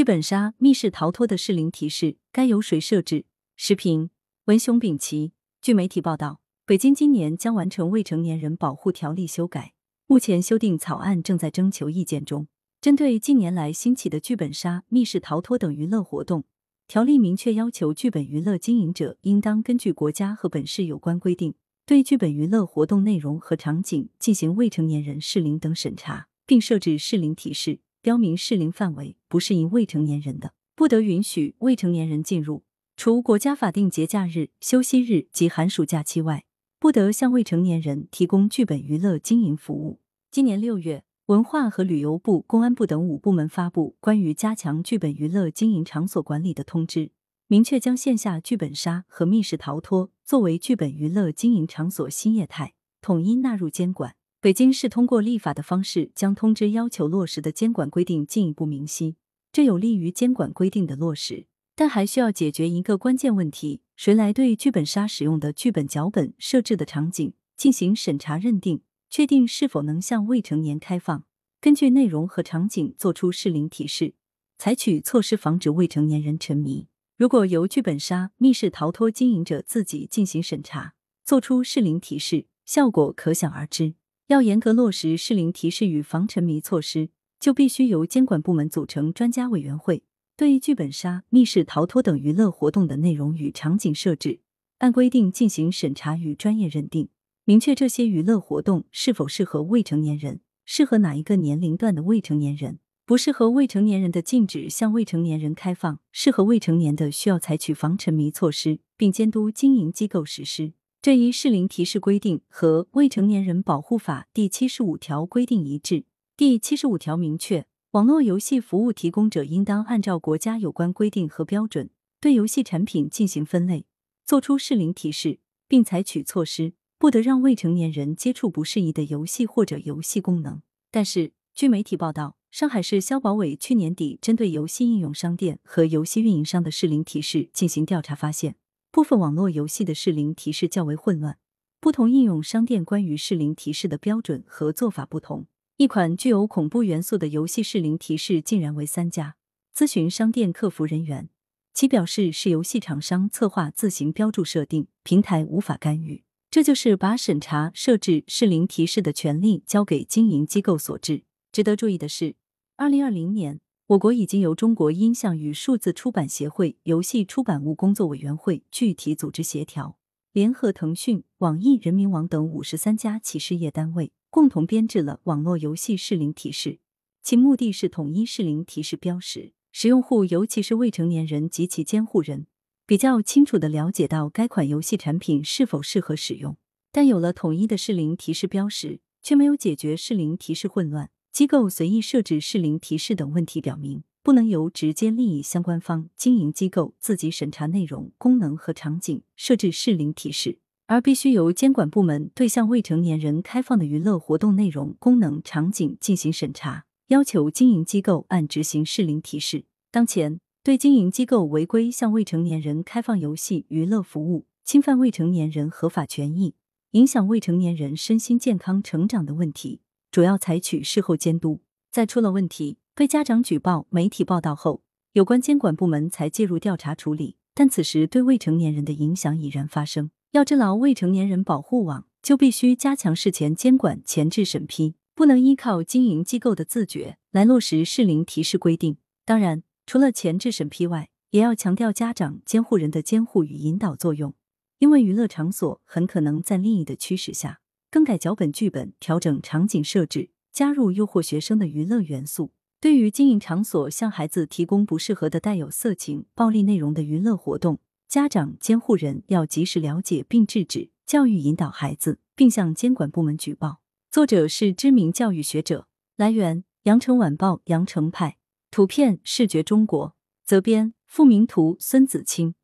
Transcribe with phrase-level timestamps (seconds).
[0.00, 3.26] 剧本杀、密室逃脱的适龄提示该由谁设置？
[3.54, 4.08] 时评：
[4.46, 5.32] 文雄丙奇。
[5.60, 9.74] 据媒体报道，北京今年将完成未成年人保护条例修改，
[10.06, 12.48] 目前修订草案正在征求意见中。
[12.80, 16.44] 针对近年来兴起的剧本杀、密室逃脱等娱乐活动，
[16.88, 21.54] 条例明确要求剧本娱乐经营者应当根据国家和本市有关规定，
[21.84, 32.64] 对剧本娱乐活动内容和场景进行未成年人适龄等审查，并设置适龄提示，标明适龄范围不适宜未成年人的，不得允许未成年人进入。
[32.96, 36.44] 除国家法定节假日、休息日及寒暑假期外，
[36.78, 40.00] 不得向未成年人提供剧本娱乐经营服务。
[40.30, 41.04] 今年六月。
[41.26, 47.12] 文化和旅游部、公安部等五部门发布关于加强剧本娱乐经营场所管理的通知，
[47.46, 54.16] 明确将线下剧本杀和密室逃脱作为剧本娱乐经营场所新业态，统一纳入监管。
[54.42, 59.16] 北京市通过立法的方式，将通知要求落实的监管规定进一步明晰，
[59.52, 61.46] 这有利于监管规定的落实。
[61.76, 68.80] 但还需要解决一个关键问题：谁来对剧本杀使用的剧本脚本设置的场景进行审查认定？
[69.10, 71.24] 确定是否能向未成年开放，
[71.60, 74.14] 根据内容和场景做出适龄提示，
[74.56, 76.88] 采取措施防止未成年人沉迷。
[77.18, 80.94] 如果由剧本杀、密室逃脱经营者自己进行审查，
[81.26, 83.92] 做出适龄提示，效果可想而知。
[84.30, 87.08] 要严格落实适龄提示与防沉迷措施，
[87.40, 90.04] 就必须由监管部门组成专家委员会，
[90.36, 94.38] 对剧本杀、密室逃脱等娱乐活动的内容与场景设置，
[94.78, 97.08] 按规定进行审查与专业认定。
[97.44, 110.74] 明确这些娱乐活动是否适合未成年人，适合哪一个年龄段的未成年人，不适合未成年人的禁止向未成年人开放，适合未成年的需要采取防沉迷措施，并监督经营机构实施。
[111.02, 116.04] 这一适龄提示规定和《未成年人保护法》第七十五条规定一致。
[116.36, 121.88] 第七十五条明确，网络游戏服务提供者应当按照国家有关规定和标准，
[122.20, 123.86] 对游戏产品进行分类，
[124.26, 126.74] 作出适龄提示，并采取措施。
[126.98, 130.60] 不得让未成年人接触不适宜的游戏或者游戏功能。
[130.90, 138.56] 但是，据媒体报道，上海市消保委去年底针对游戏应用商店和游戏运营商的适龄提示进行调查，发现
[138.92, 141.38] 部分网络游戏的适龄提示较为混乱，
[141.80, 145.46] 不同应用商店关于适龄提示的标准和做法不同。
[145.76, 149.36] 一款具有恐怖元素的游戏适龄提示竟然为三家。
[149.74, 151.30] 咨询商店客服人员，
[151.72, 156.24] 其表示是游戏厂商策划自行标注设定，平台无法干预。
[156.50, 161.22] 这就是把审查、设置适龄提示的权利交给经营机构所致。
[161.52, 162.34] 值得注意的是，
[162.76, 169.98] 二零二零年，我国已经由中国音像与数字出版协会游戏出版物工作委员会具体组织协调，
[170.32, 176.78] 联合腾讯、网易、人民网等五十三家企事业单位，共同编制了网络游戏适龄提示。
[177.24, 182.46] 其目的是统一适龄提示标识，使用户尤其是未成年人及其监护人。
[182.86, 186.56] 比较清楚的了解到该款游戏产品是否适合使用，
[186.92, 209.64] 但有了统一的适龄提示标识，却没有解决适龄提示混乱、机构随意设置适龄提示等问题，表明不能由直接利益相关方、经营机构自己审查内容、功能和场景设置适龄提示，而必须由监管部门对向未成年人开放的娱乐活动内容、功能、场景进行审查，要求经营机构按执行适龄提示。
[209.90, 210.40] 当前。
[210.62, 216.54] 对经营机构违规向未成年人开放游戏娱乐服务，侵犯未成年人合法权益，
[216.90, 219.80] 影响未成年人身心健康成长的问题，
[220.10, 221.60] 主要采取事后监督。
[221.90, 224.82] 在出了问题被家长举报、媒体报道后，
[225.12, 227.36] 有关监管部门才介入调查处理。
[227.54, 230.10] 但此时对未成年人的影响已然发生。
[230.32, 238.96] 要织牢未成年人保护网，就必须加强事前监管、前置审批，不能依靠经营机构的自觉来落实适龄提示规定。
[239.24, 239.62] 当然。
[239.86, 244.34] 除了前置审批外，也要强调家长、监护人的监护与引导作用。
[244.78, 247.58] 因为娱乐场所很可能在利益的驱使下，
[247.90, 252.52] 更改脚本剧本，调整场景设置，加入诱惑学生的娱乐元素。
[252.80, 263.80] 对于经营场所向孩子提供不适合的带有色情、暴力内容的娱乐活动，家长、监护人要及时了解并制止，教育引导孩子，并向监管部门举报。
[264.10, 265.88] 作者是知名教育学者。
[266.16, 268.36] 来源：羊城晚报羊城派。
[268.70, 272.54] 图片视觉中国，责编付明图，孙子清。